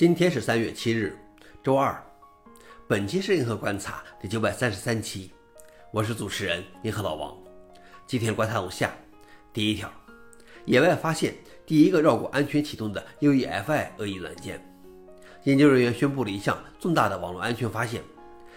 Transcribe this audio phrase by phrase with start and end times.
[0.00, 1.14] 今天是三月七日，
[1.62, 2.02] 周二。
[2.88, 5.30] 本期是银河观察第九百三十三期，
[5.92, 7.36] 我是主持人银河老王。
[8.06, 8.90] 今天观察如下：
[9.52, 9.92] 第一条，
[10.64, 11.34] 野外发现
[11.66, 14.58] 第一个绕过安全启动的 UEFI 恶意软件。
[15.44, 18.02] 研究人员宣布了一项重大的网络安全发现：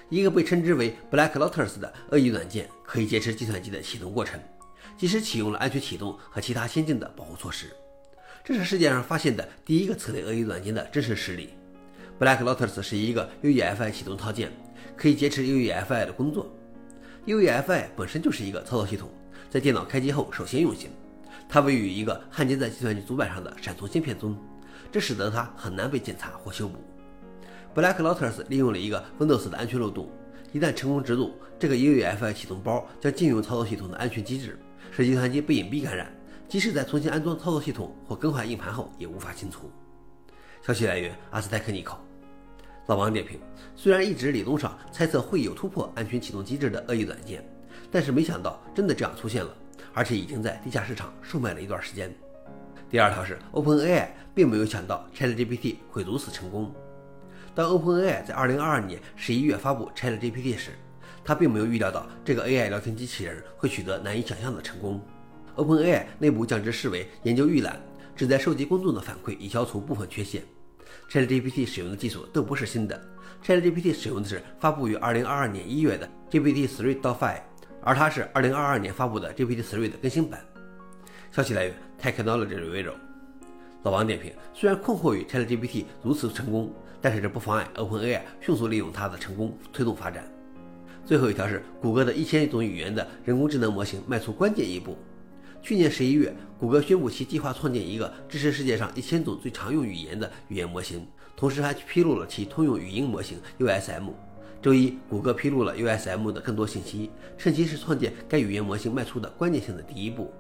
[0.08, 4.40] 一个被称之为 Black Lotus 的恶意软件可以劫持计算机的启动过程，
[4.96, 7.70] 即使启用了安全启动和其他先进的保护措施。
[8.46, 11.52] 这是世界上发现的第一个此类恶意软件的真实实例。
[12.20, 14.52] Black Lotus 是一个 UEFI 启动套件，
[14.98, 16.54] 可以劫持 UEFI 的工作。
[17.26, 19.10] UEFI 本身就是一个操作系统，
[19.50, 20.90] 在电脑开机后首先运行。
[21.48, 24.38] 它位于一个焊接在计算机主板上的闪存芯片中，
[24.92, 26.84] 这使得它很难被检查或修补。
[27.74, 30.12] Black Lotus 利用了一个 Windows 的安全漏洞，
[30.52, 34.60] 一旦成功植入，这个 UEFI 启动包将禁用操作系统的安全机制，
[34.92, 36.14] 使计算机被隐蔽感染。
[36.48, 39.72] 即使在重新安装操作系统或更换硬盘后，也无法清除。
[40.62, 42.00] 消息来源：阿斯泰克尼考。
[42.88, 43.40] 老王点评：
[43.76, 47.44] 虽然一直理论上猜测会有突破安全启动机制的恶意软件，
[47.92, 49.56] 但是没想到真的这样出现了，
[49.94, 52.14] 而且已经在地下市场售卖了一段时间。
[52.90, 56.72] 第二条是，OpenAI 并没有想到 ChatGPT 会如此成功。
[57.56, 60.72] 当 OpenAI 在2022年11月发布 ChatGPT 时，
[61.24, 65.02] 他并没有预料到这个 AI 聊天机器人会取得难以想象的成功。
[65.56, 67.80] OpenAI 内部将之视为研究预览，
[68.16, 70.44] 旨在收集公众的反馈以消除部分缺陷。
[71.10, 73.00] ChatGPT 使用的技术都不是新的
[73.44, 77.42] ，ChatGPT 使用的是发布于2022年1月的 GPT-3.5，
[77.82, 80.44] 而它是2022年发布的 GPT-3 的更新版。
[81.32, 82.94] 消息来源：Technology Review。
[83.84, 90.24] 老王点评：虽然困惑于 ChatGPT 如此成功，但是这不妨碍 OpenAI 迅速利用它的成功推动发展。
[91.06, 94.98] 最后一条是，谷歌的一千种语言的人工智能模型迈出关键一步。
[95.64, 104.10] 去年十一月，谷歌宣布其计划创建一个支持世界上一千种最常用语言的语言模型，同时还披露了其通用语音模型 USM。
[104.62, 110.34] 周一，谷歌披露了 USM 的更多信息，称其是创建该语言模型迈出的关键性的第一步。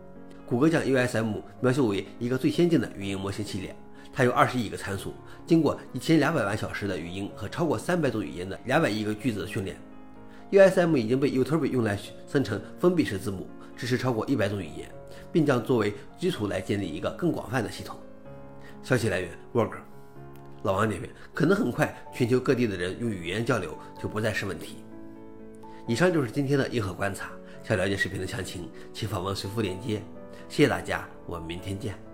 [0.46, 3.74] 谷歌将 USM 描述为一个最先进的语音模型系列，
[4.12, 5.14] 它有二十亿个参数，
[5.47, 9.78] 经过一千两百万小时的语音和超过三百种语言的两百亿个句子的训练。
[10.53, 12.00] USM 已经被 YouTube 用来
[12.31, 14.88] 生成封闭式字幕，支持超过一百种语言。
[15.31, 17.97] 并将作为基础来建立一个更广泛的系统。
[18.84, 19.78] 消息来源：Work。
[20.62, 24.78] 老王点评：可能很快，全球各地的人用语言交流就不再是问题。
[25.88, 27.31] 以上就是今天的硬核观察。
[27.64, 30.02] 想了解视频的详情，请访问随附链接。
[30.47, 32.12] 谢谢大家，我们明天见。